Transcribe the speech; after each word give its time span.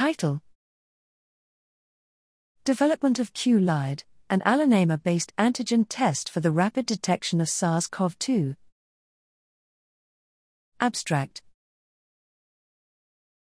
Title 0.00 0.40
Development 2.64 3.18
of 3.18 3.34
Q-LAAD, 3.34 4.04
an 4.30 4.40
allonamer 4.46 4.96
based 5.02 5.36
antigen 5.36 5.84
test 5.86 6.30
for 6.30 6.40
the 6.40 6.50
rapid 6.50 6.86
detection 6.86 7.38
of 7.38 7.50
SARS 7.50 7.86
CoV 7.86 8.18
2. 8.18 8.56
Abstract 10.80 11.42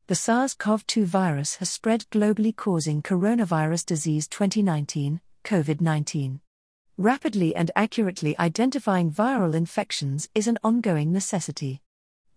The 0.05 0.13
SARS 0.13 0.53
CoV 0.53 0.85
2 0.85 1.05
virus 1.07 1.55
has 1.55 1.71
spread 1.71 2.05
globally, 2.11 2.55
causing 2.55 3.01
coronavirus 3.01 3.87
disease 3.87 4.27
2019, 4.27 5.21
COVID 5.43 5.81
19. 5.81 6.41
Rapidly 6.99 7.55
and 7.55 7.71
accurately 7.75 8.37
identifying 8.37 9.11
viral 9.11 9.55
infections 9.55 10.29
is 10.35 10.47
an 10.47 10.59
ongoing 10.63 11.11
necessity. 11.11 11.81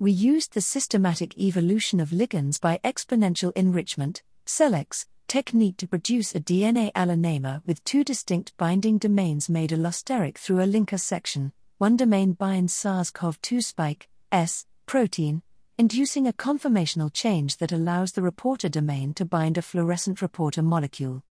We 0.00 0.12
used 0.12 0.54
the 0.54 0.60
systematic 0.60 1.36
evolution 1.36 1.98
of 1.98 2.10
ligands 2.10 2.60
by 2.60 2.78
exponential 2.84 3.50
enrichment, 3.56 4.22
SELEX, 4.46 5.06
technique 5.26 5.76
to 5.78 5.88
produce 5.88 6.36
a 6.36 6.40
DNA 6.40 6.92
allonamer 6.92 7.62
with 7.66 7.82
two 7.82 8.04
distinct 8.04 8.56
binding 8.56 8.98
domains 8.98 9.48
made 9.48 9.70
allosteric 9.70 10.38
through 10.38 10.60
a 10.60 10.66
linker 10.66 11.00
section. 11.00 11.50
One 11.78 11.96
domain 11.96 12.34
binds 12.34 12.72
SARS 12.72 13.10
CoV 13.10 13.42
2 13.42 13.60
spike, 13.60 14.08
S, 14.30 14.66
protein, 14.86 15.42
inducing 15.76 16.28
a 16.28 16.32
conformational 16.32 17.12
change 17.12 17.56
that 17.56 17.72
allows 17.72 18.12
the 18.12 18.22
reporter 18.22 18.68
domain 18.68 19.14
to 19.14 19.24
bind 19.24 19.58
a 19.58 19.62
fluorescent 19.62 20.22
reporter 20.22 20.62
molecule. 20.62 21.24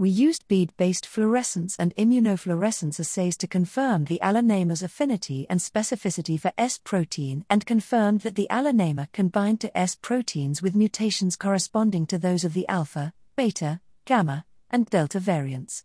We 0.00 0.10
used 0.10 0.46
bead 0.46 0.72
based 0.76 1.06
fluorescence 1.06 1.74
and 1.76 1.92
immunofluorescence 1.96 3.00
assays 3.00 3.36
to 3.38 3.48
confirm 3.48 4.04
the 4.04 4.20
allonamer's 4.22 4.84
affinity 4.84 5.44
and 5.50 5.58
specificity 5.58 6.38
for 6.38 6.52
S 6.56 6.78
protein 6.78 7.44
and 7.50 7.66
confirmed 7.66 8.20
that 8.20 8.36
the 8.36 8.46
allonamer 8.48 9.10
can 9.10 9.26
bind 9.26 9.60
to 9.62 9.76
S 9.76 9.96
proteins 10.00 10.62
with 10.62 10.76
mutations 10.76 11.34
corresponding 11.34 12.06
to 12.06 12.16
those 12.16 12.44
of 12.44 12.54
the 12.54 12.68
alpha, 12.68 13.12
beta, 13.34 13.80
gamma, 14.04 14.44
and 14.70 14.86
delta 14.86 15.18
variants. 15.18 15.84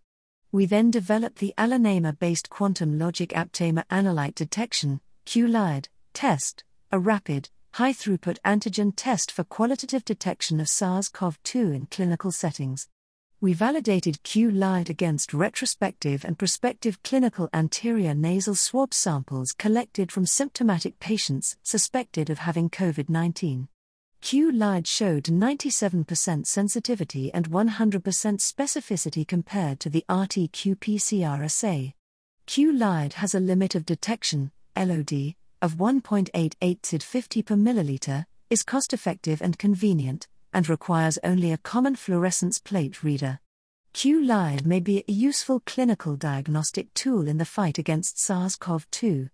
We 0.51 0.67
then 0.67 0.91
developed 0.91 1.39
the 1.39 1.55
allonamer 1.57 2.19
based 2.19 2.51
quantum 2.51 2.99
logic 2.99 3.29
aptamer 3.29 3.83
analyte 3.87 4.35
detection 4.35 5.01
Q-LAAD, 5.25 5.87
test, 6.13 6.63
a 6.91 6.99
rapid, 6.99 7.49
high 7.71 7.93
throughput 7.93 8.37
antigen 8.45 8.93
test 8.95 9.31
for 9.31 9.43
qualitative 9.43 10.05
detection 10.05 10.59
of 10.59 10.69
SARS 10.69 11.09
CoV 11.09 11.41
2 11.41 11.71
in 11.71 11.87
clinical 11.87 12.31
settings. 12.31 12.87
We 13.43 13.51
validated 13.51 14.23
Q-LAAD 14.23 14.89
against 14.89 15.33
retrospective 15.33 16.23
and 16.23 16.39
prospective 16.39 17.03
clinical 17.03 17.49
anterior 17.53 18.13
nasal 18.13 18.55
swab 18.55 18.93
samples 18.93 19.51
collected 19.51 20.13
from 20.13 20.25
symptomatic 20.25 20.97
patients 21.01 21.57
suspected 21.61 22.29
of 22.29 22.37
having 22.37 22.69
COVID 22.69 23.09
19. 23.09 23.67
Q-LAAD 24.21 24.87
showed 24.87 25.25
97% 25.25 26.47
sensitivity 26.47 27.33
and 27.33 27.49
100% 27.49 28.01
specificity 28.39 29.27
compared 29.27 29.81
to 29.81 29.89
the 29.89 30.05
RT 30.09 30.53
qPCR 30.53 31.43
assay. 31.43 31.95
Q-LAAD 32.45 33.11
has 33.11 33.35
a 33.35 33.41
limit 33.41 33.75
of 33.75 33.85
detection, 33.85 34.53
LOD, 34.77 35.35
of 35.61 35.75
1.88 35.75 36.85
CID 36.85 37.03
50 37.03 37.43
per 37.43 37.55
milliliter, 37.55 38.25
is 38.49 38.63
cost 38.63 38.93
effective 38.93 39.41
and 39.41 39.59
convenient, 39.59 40.29
and 40.53 40.69
requires 40.69 41.19
only 41.23 41.51
a 41.51 41.57
common 41.57 41.95
fluorescence 41.95 42.59
plate 42.59 43.03
reader. 43.03 43.39
Q-LAAD 43.93 44.65
may 44.65 44.79
be 44.79 45.03
a 45.07 45.11
useful 45.11 45.61
clinical 45.65 46.15
diagnostic 46.15 46.93
tool 46.93 47.27
in 47.27 47.37
the 47.37 47.45
fight 47.45 47.77
against 47.77 48.19
SARS 48.19 48.55
CoV 48.55 48.89
2. 48.91 49.29